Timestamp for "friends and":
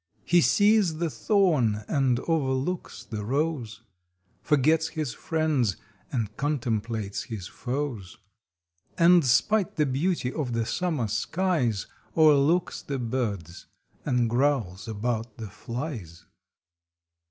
5.13-6.35